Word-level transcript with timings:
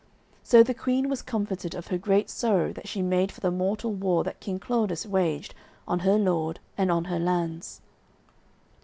So 0.41 0.63
the 0.63 0.73
queen 0.73 1.09
was 1.09 1.21
comforted 1.21 1.75
of 1.75 1.89
her 1.89 1.97
great 1.99 2.27
sorrow 2.27 2.73
that 2.73 2.87
she 2.87 3.03
made 3.03 3.31
for 3.31 3.39
the 3.39 3.51
mortal 3.51 3.93
war 3.93 4.23
that 4.23 4.39
King 4.39 4.57
Claudas 4.57 5.05
waged 5.05 5.53
on 5.87 5.99
her 5.99 6.17
lord 6.17 6.59
and 6.75 6.89
on 6.91 7.03
her 7.05 7.19
lands. 7.19 7.81